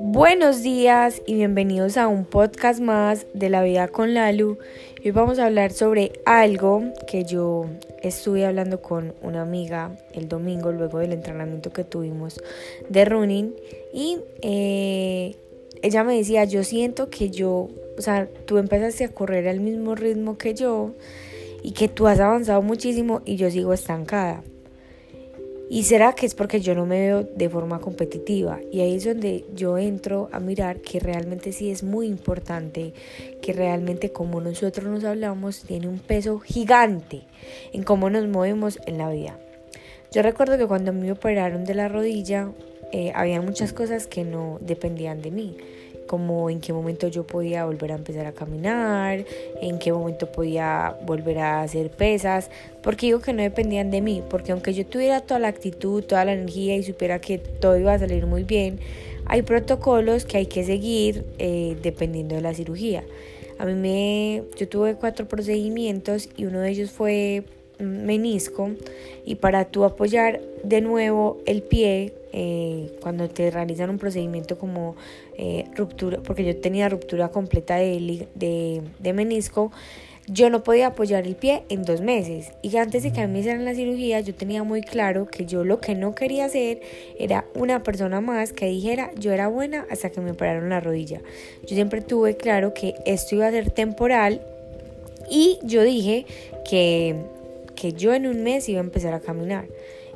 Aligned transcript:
Buenos 0.00 0.62
días 0.62 1.22
y 1.26 1.34
bienvenidos 1.34 1.96
a 1.96 2.08
un 2.08 2.24
podcast 2.24 2.80
más 2.80 3.26
de 3.34 3.50
la 3.50 3.62
vida 3.62 3.88
con 3.88 4.14
Lalu. 4.14 4.58
Hoy 5.04 5.10
vamos 5.10 5.38
a 5.38 5.46
hablar 5.46 5.72
sobre 5.72 6.12
algo 6.24 6.82
que 7.06 7.24
yo 7.24 7.66
estuve 8.02 8.46
hablando 8.46 8.82
con 8.82 9.14
una 9.22 9.42
amiga 9.42 9.96
el 10.12 10.28
domingo 10.28 10.72
luego 10.72 10.98
del 10.98 11.12
entrenamiento 11.12 11.72
que 11.72 11.84
tuvimos 11.84 12.40
de 12.88 13.04
running 13.04 13.54
y 13.92 14.18
eh, 14.42 15.36
ella 15.82 16.04
me 16.04 16.16
decía, 16.16 16.44
yo 16.44 16.64
siento 16.64 17.10
que 17.10 17.30
yo, 17.30 17.68
o 17.98 18.00
sea, 18.00 18.28
tú 18.46 18.58
empezaste 18.58 19.04
a 19.04 19.08
correr 19.08 19.48
al 19.48 19.60
mismo 19.60 19.94
ritmo 19.94 20.38
que 20.38 20.54
yo 20.54 20.92
y 21.62 21.72
que 21.72 21.88
tú 21.88 22.06
has 22.06 22.20
avanzado 22.20 22.62
muchísimo 22.62 23.22
y 23.24 23.36
yo 23.36 23.50
sigo 23.50 23.72
estancada. 23.72 24.44
¿Y 25.72 25.84
será 25.84 26.12
que 26.12 26.26
es 26.26 26.34
porque 26.34 26.60
yo 26.60 26.74
no 26.74 26.84
me 26.84 27.00
veo 27.00 27.22
de 27.22 27.48
forma 27.48 27.80
competitiva? 27.80 28.60
Y 28.70 28.82
ahí 28.82 28.96
es 28.96 29.06
donde 29.06 29.46
yo 29.54 29.78
entro 29.78 30.28
a 30.30 30.38
mirar 30.38 30.82
que 30.82 31.00
realmente 31.00 31.50
sí 31.52 31.70
es 31.70 31.82
muy 31.82 32.08
importante, 32.08 32.92
que 33.40 33.54
realmente 33.54 34.12
como 34.12 34.42
nosotros 34.42 34.86
nos 34.86 35.02
hablamos 35.04 35.62
tiene 35.62 35.88
un 35.88 35.98
peso 35.98 36.40
gigante 36.40 37.22
en 37.72 37.84
cómo 37.84 38.10
nos 38.10 38.28
movemos 38.28 38.80
en 38.84 38.98
la 38.98 39.08
vida. 39.08 39.38
Yo 40.12 40.20
recuerdo 40.20 40.58
que 40.58 40.66
cuando 40.66 40.92
me 40.92 41.10
operaron 41.10 41.64
de 41.64 41.72
la 41.74 41.88
rodilla, 41.88 42.52
eh, 42.92 43.10
había 43.14 43.40
muchas 43.40 43.72
cosas 43.72 44.06
que 44.06 44.24
no 44.24 44.58
dependían 44.60 45.22
de 45.22 45.30
mí 45.30 45.56
como 46.06 46.50
en 46.50 46.60
qué 46.60 46.72
momento 46.72 47.08
yo 47.08 47.26
podía 47.26 47.64
volver 47.64 47.92
a 47.92 47.96
empezar 47.96 48.26
a 48.26 48.32
caminar, 48.32 49.24
en 49.60 49.78
qué 49.78 49.92
momento 49.92 50.30
podía 50.30 50.96
volver 51.04 51.38
a 51.38 51.62
hacer 51.62 51.90
pesas, 51.90 52.50
porque 52.82 53.06
digo 53.06 53.20
que 53.20 53.32
no 53.32 53.42
dependían 53.42 53.90
de 53.90 54.00
mí, 54.00 54.22
porque 54.28 54.52
aunque 54.52 54.74
yo 54.74 54.86
tuviera 54.86 55.20
toda 55.20 55.40
la 55.40 55.48
actitud, 55.48 56.04
toda 56.04 56.24
la 56.24 56.32
energía 56.32 56.76
y 56.76 56.82
supiera 56.82 57.20
que 57.20 57.38
todo 57.38 57.78
iba 57.78 57.94
a 57.94 57.98
salir 57.98 58.26
muy 58.26 58.44
bien, 58.44 58.80
hay 59.26 59.42
protocolos 59.42 60.24
que 60.24 60.38
hay 60.38 60.46
que 60.46 60.64
seguir 60.64 61.24
eh, 61.38 61.76
dependiendo 61.82 62.34
de 62.34 62.40
la 62.40 62.54
cirugía. 62.54 63.04
A 63.58 63.64
mí 63.64 63.74
me, 63.74 64.42
yo 64.56 64.68
tuve 64.68 64.96
cuatro 64.96 65.28
procedimientos 65.28 66.28
y 66.36 66.46
uno 66.46 66.60
de 66.60 66.70
ellos 66.70 66.90
fue 66.90 67.44
menisco 67.82 68.70
y 69.24 69.36
para 69.36 69.66
tú 69.66 69.84
apoyar 69.84 70.40
de 70.64 70.80
nuevo 70.80 71.38
el 71.46 71.62
pie 71.62 72.14
eh, 72.32 72.90
cuando 73.02 73.28
te 73.28 73.50
realizan 73.50 73.90
un 73.90 73.98
procedimiento 73.98 74.58
como 74.58 74.96
eh, 75.36 75.66
ruptura, 75.76 76.18
porque 76.22 76.44
yo 76.44 76.56
tenía 76.56 76.88
ruptura 76.88 77.28
completa 77.28 77.76
de, 77.76 78.26
de, 78.34 78.82
de, 78.98 79.12
menisco, 79.12 79.70
yo 80.28 80.48
no 80.48 80.62
podía 80.62 80.88
apoyar 80.88 81.26
el 81.26 81.36
pie 81.36 81.64
en 81.68 81.82
dos 81.82 82.00
meses. 82.00 82.52
Y 82.62 82.76
antes 82.78 83.02
de 83.02 83.12
que 83.12 83.26
me 83.26 83.40
hicieran 83.40 83.66
la 83.66 83.74
cirugía, 83.74 84.20
yo 84.20 84.34
tenía 84.34 84.64
muy 84.64 84.80
claro 84.80 85.26
que 85.26 85.44
yo 85.44 85.62
lo 85.62 85.80
que 85.80 85.94
no 85.94 86.14
quería 86.14 86.46
hacer 86.46 86.80
era 87.18 87.44
una 87.54 87.82
persona 87.82 88.22
más 88.22 88.54
que 88.54 88.66
dijera 88.66 89.10
yo 89.18 89.32
era 89.32 89.48
buena 89.48 89.86
hasta 89.90 90.10
que 90.10 90.22
me 90.22 90.30
operaron 90.30 90.70
la 90.70 90.80
rodilla. 90.80 91.20
Yo 91.62 91.74
siempre 91.74 92.00
tuve 92.00 92.36
claro 92.36 92.72
que 92.72 92.94
esto 93.04 93.34
iba 93.34 93.46
a 93.46 93.50
ser 93.50 93.70
temporal 93.70 94.40
y 95.30 95.58
yo 95.64 95.82
dije 95.82 96.24
que 96.68 97.16
que 97.74 97.92
yo 97.92 98.14
en 98.14 98.26
un 98.26 98.42
mes 98.42 98.68
iba 98.68 98.80
a 98.80 98.84
empezar 98.84 99.14
a 99.14 99.20
caminar. 99.20 99.66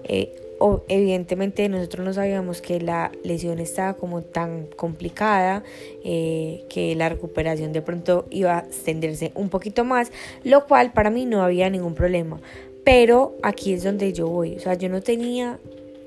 Eh, 0.05 0.35
o, 0.59 0.83
evidentemente 0.89 1.69
nosotros 1.69 2.07
no 2.07 2.13
sabíamos 2.13 2.63
que 2.63 2.81
la 2.81 3.13
lesión 3.23 3.59
estaba 3.59 3.95
como 3.95 4.23
tan 4.23 4.67
complicada, 4.77 5.63
eh, 6.05 6.65
que 6.71 6.95
la 6.95 7.09
recuperación 7.09 7.73
de 7.73 7.83
pronto 7.83 8.27
iba 8.31 8.59
a 8.59 8.61
extenderse 8.61 9.33
un 9.35 9.51
poquito 9.51 9.85
más, 9.85 10.11
lo 10.45 10.67
cual 10.67 10.93
para 10.93 11.11
mí 11.11 11.27
no 11.27 11.43
había 11.43 11.69
ningún 11.69 11.95
problema. 11.95 12.41
Pero 12.85 13.35
aquí 13.43 13.73
es 13.73 13.83
donde 13.83 14.13
yo 14.13 14.29
voy, 14.29 14.57
o 14.57 14.61
sea, 14.61 14.75
yo 14.75 14.89
no 14.89 15.03
tenía 15.03 15.59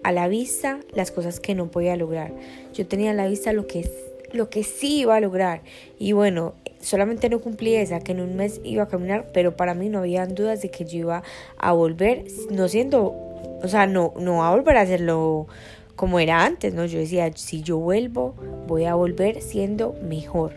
a 0.01 0.11
la 0.11 0.27
vista 0.27 0.79
las 0.93 1.11
cosas 1.11 1.39
que 1.39 1.53
no 1.53 1.69
podía 1.69 1.95
lograr, 1.95 2.31
yo 2.73 2.87
tenía 2.87 3.11
a 3.11 3.13
la 3.13 3.27
vista 3.27 3.53
lo 3.53 3.67
que, 3.67 3.89
lo 4.31 4.49
que 4.49 4.63
sí 4.63 5.01
iba 5.01 5.15
a 5.15 5.19
lograr. 5.19 5.61
Y 5.99 6.13
bueno, 6.13 6.55
solamente 6.81 7.29
no 7.29 7.39
cumplí 7.39 7.75
esa, 7.75 7.99
que 7.99 8.13
en 8.13 8.21
un 8.21 8.35
mes 8.35 8.61
iba 8.63 8.83
a 8.83 8.87
caminar, 8.87 9.27
pero 9.33 9.55
para 9.55 9.73
mí 9.73 9.89
no 9.89 9.99
había 9.99 10.25
dudas 10.25 10.61
de 10.61 10.71
que 10.71 10.85
yo 10.85 10.99
iba 10.99 11.23
a 11.57 11.71
volver, 11.71 12.25
no 12.49 12.67
siendo, 12.67 13.15
o 13.61 13.67
sea, 13.67 13.85
no, 13.85 14.13
no 14.19 14.43
a 14.43 14.51
volver 14.51 14.77
a 14.77 14.81
hacerlo 14.81 15.47
como 15.95 16.19
era 16.19 16.45
antes, 16.45 16.73
¿no? 16.73 16.85
Yo 16.85 16.99
decía, 16.99 17.29
si 17.35 17.61
yo 17.61 17.77
vuelvo, 17.77 18.33
voy 18.67 18.85
a 18.85 18.95
volver 18.95 19.41
siendo 19.41 19.95
mejor. 20.01 20.53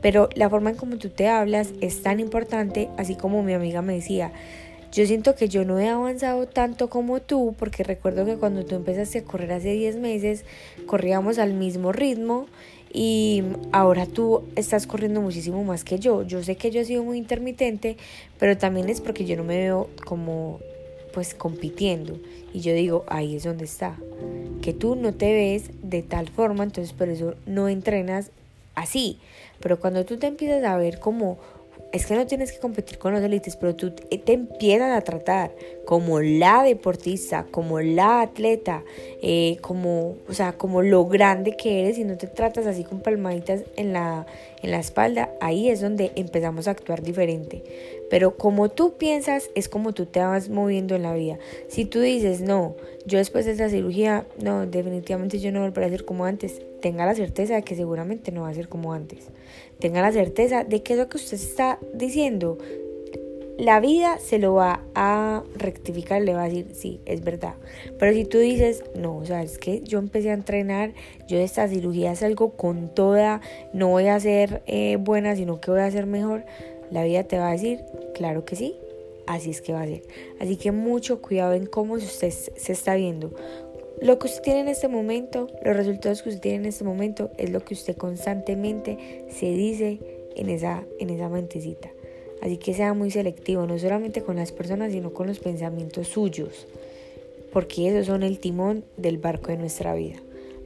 Pero 0.00 0.28
la 0.34 0.48
forma 0.48 0.70
en 0.70 0.76
como 0.76 0.98
tú 0.98 1.08
te 1.08 1.28
hablas 1.28 1.72
es 1.80 2.02
tan 2.02 2.20
importante, 2.20 2.90
así 2.96 3.16
como 3.16 3.42
mi 3.42 3.54
amiga 3.54 3.82
me 3.82 3.94
decía, 3.94 4.32
yo 4.92 5.04
siento 5.06 5.34
que 5.34 5.48
yo 5.48 5.64
no 5.64 5.80
he 5.80 5.88
avanzado 5.88 6.46
tanto 6.46 6.88
como 6.88 7.20
tú, 7.20 7.56
porque 7.58 7.82
recuerdo 7.82 8.24
que 8.24 8.36
cuando 8.36 8.64
tú 8.64 8.76
empezaste 8.76 9.18
a 9.18 9.24
correr 9.24 9.50
hace 9.50 9.72
10 9.72 9.96
meses, 9.96 10.44
corríamos 10.86 11.40
al 11.40 11.54
mismo 11.54 11.90
ritmo 11.90 12.46
y 12.96 13.42
ahora 13.72 14.06
tú 14.06 14.44
estás 14.54 14.86
corriendo 14.86 15.20
muchísimo 15.20 15.64
más 15.64 15.82
que 15.82 15.98
yo. 15.98 16.22
Yo 16.22 16.44
sé 16.44 16.56
que 16.56 16.70
yo 16.70 16.80
he 16.80 16.84
sido 16.84 17.02
muy 17.02 17.18
intermitente, 17.18 17.96
pero 18.38 18.56
también 18.56 18.88
es 18.88 19.00
porque 19.00 19.24
yo 19.26 19.36
no 19.36 19.42
me 19.42 19.58
veo 19.58 19.90
como 20.06 20.60
pues 21.12 21.34
compitiendo 21.34 22.18
y 22.52 22.60
yo 22.60 22.72
digo, 22.72 23.04
ahí 23.08 23.34
es 23.34 23.42
donde 23.42 23.64
está. 23.64 23.96
Que 24.62 24.72
tú 24.72 24.94
no 24.94 25.12
te 25.12 25.32
ves 25.32 25.70
de 25.82 26.02
tal 26.02 26.28
forma, 26.28 26.62
entonces 26.62 26.92
por 26.92 27.08
eso 27.08 27.34
no 27.46 27.68
entrenas 27.68 28.30
así. 28.76 29.18
Pero 29.58 29.80
cuando 29.80 30.04
tú 30.04 30.16
te 30.16 30.28
empiezas 30.28 30.62
a 30.62 30.76
ver 30.76 31.00
como 31.00 31.38
es 31.94 32.06
que 32.06 32.16
no 32.16 32.26
tienes 32.26 32.50
que 32.50 32.58
competir 32.58 32.98
con 32.98 33.12
los 33.12 33.22
élites, 33.22 33.54
pero 33.54 33.76
tú 33.76 33.92
te 33.92 34.32
empiezan 34.32 34.90
a 34.90 35.00
tratar 35.02 35.52
como 35.86 36.20
la 36.20 36.64
deportista, 36.64 37.46
como 37.52 37.80
la 37.80 38.22
atleta, 38.22 38.82
eh, 39.22 39.58
como, 39.60 40.16
o 40.28 40.32
sea, 40.32 40.54
como 40.54 40.82
lo 40.82 41.06
grande 41.06 41.56
que 41.56 41.82
eres 41.82 41.98
y 41.98 42.02
no 42.02 42.16
te 42.16 42.26
tratas 42.26 42.66
así 42.66 42.82
con 42.82 43.00
palmaditas 43.00 43.62
en 43.76 43.92
la, 43.92 44.26
en 44.60 44.72
la 44.72 44.80
espalda, 44.80 45.30
ahí 45.40 45.70
es 45.70 45.80
donde 45.80 46.10
empezamos 46.16 46.66
a 46.66 46.72
actuar 46.72 47.00
diferente. 47.00 47.62
Pero 48.10 48.36
como 48.36 48.68
tú 48.68 48.94
piensas, 48.98 49.50
es 49.54 49.68
como 49.68 49.92
tú 49.92 50.06
te 50.06 50.20
vas 50.20 50.48
moviendo 50.48 50.94
en 50.94 51.02
la 51.02 51.14
vida. 51.14 51.38
Si 51.68 51.84
tú 51.84 52.00
dices, 52.00 52.40
no, 52.40 52.76
yo 53.06 53.18
después 53.18 53.46
de 53.46 53.52
esa 53.52 53.68
cirugía, 53.68 54.26
no, 54.42 54.66
definitivamente 54.66 55.38
yo 55.38 55.52
no 55.52 55.60
volveré 55.60 55.86
a 55.86 55.90
ser 55.90 56.04
como 56.04 56.24
antes, 56.24 56.60
tenga 56.80 57.06
la 57.06 57.14
certeza 57.14 57.54
de 57.54 57.62
que 57.62 57.74
seguramente 57.74 58.30
no 58.30 58.42
va 58.42 58.50
a 58.50 58.54
ser 58.54 58.68
como 58.68 58.92
antes. 58.92 59.28
Tenga 59.78 60.02
la 60.02 60.12
certeza 60.12 60.64
de 60.64 60.82
que 60.82 60.96
lo 60.96 61.08
que 61.08 61.16
usted 61.16 61.36
está 61.36 61.78
diciendo, 61.92 62.58
la 63.58 63.78
vida 63.78 64.18
se 64.18 64.38
lo 64.38 64.54
va 64.54 64.82
a 64.94 65.44
rectificar, 65.56 66.20
le 66.22 66.34
va 66.34 66.42
a 66.42 66.48
decir, 66.48 66.66
sí, 66.74 67.00
es 67.06 67.22
verdad. 67.22 67.54
Pero 67.98 68.12
si 68.12 68.24
tú 68.24 68.38
dices, 68.38 68.82
no, 68.96 69.16
o 69.16 69.24
sea, 69.24 69.42
es 69.42 69.58
que 69.58 69.80
yo 69.82 69.98
empecé 69.98 70.30
a 70.30 70.34
entrenar, 70.34 70.92
yo 71.28 71.38
de 71.38 71.44
esta 71.44 71.68
cirugía 71.68 72.16
salgo 72.16 72.50
con 72.50 72.92
toda, 72.92 73.40
no 73.72 73.88
voy 73.88 74.08
a 74.08 74.18
ser 74.18 74.62
eh, 74.66 74.96
buena, 74.96 75.36
sino 75.36 75.60
que 75.60 75.70
voy 75.70 75.80
a 75.80 75.90
ser 75.90 76.06
mejor, 76.06 76.44
la 76.90 77.04
vida 77.04 77.24
te 77.24 77.38
va 77.38 77.48
a 77.48 77.52
decir, 77.52 77.80
claro 78.14 78.44
que 78.44 78.56
sí, 78.56 78.76
así 79.26 79.50
es 79.50 79.60
que 79.60 79.72
va 79.72 79.82
a 79.82 79.86
ser. 79.86 80.02
Así 80.40 80.56
que 80.56 80.72
mucho 80.72 81.20
cuidado 81.22 81.54
en 81.54 81.66
cómo 81.66 81.94
usted 81.94 82.30
se 82.30 82.72
está 82.72 82.94
viendo, 82.94 83.32
lo 84.00 84.18
que 84.18 84.26
usted 84.26 84.42
tiene 84.42 84.60
en 84.60 84.68
este 84.68 84.88
momento, 84.88 85.48
los 85.64 85.76
resultados 85.76 86.22
que 86.22 86.28
usted 86.28 86.40
tiene 86.40 86.58
en 86.58 86.66
este 86.66 86.84
momento 86.84 87.30
es 87.38 87.50
lo 87.50 87.64
que 87.64 87.74
usted 87.74 87.96
constantemente 87.96 89.24
se 89.30 89.46
dice 89.46 89.98
en 90.36 90.48
esa, 90.50 90.82
en 90.98 91.10
esa 91.10 91.28
mentecita. 91.28 91.90
Así 92.42 92.58
que 92.58 92.74
sea 92.74 92.92
muy 92.92 93.10
selectivo, 93.10 93.66
no 93.66 93.78
solamente 93.78 94.22
con 94.22 94.36
las 94.36 94.52
personas, 94.52 94.92
sino 94.92 95.14
con 95.14 95.28
los 95.28 95.38
pensamientos 95.38 96.08
suyos, 96.08 96.66
porque 97.52 97.88
esos 97.88 98.06
son 98.06 98.22
el 98.22 98.40
timón 98.40 98.84
del 98.96 99.18
barco 99.18 99.48
de 99.48 99.58
nuestra 99.58 99.94
vida. 99.94 100.16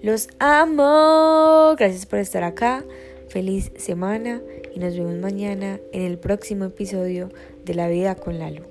Los 0.03 0.29
amo, 0.39 1.77
gracias 1.79 2.07
por 2.07 2.19
estar 2.19 2.43
acá, 2.43 2.85
feliz 3.29 3.73
semana 3.77 4.41
y 4.75 4.79
nos 4.79 4.97
vemos 4.97 5.17
mañana 5.17 5.81
en 5.93 6.03
el 6.03 6.19
próximo 6.19 6.65
episodio 6.65 7.29
de 7.65 7.75
La 7.75 7.89
vida 7.89 8.15
con 8.15 8.39
la 8.39 8.51
luz. 8.51 8.67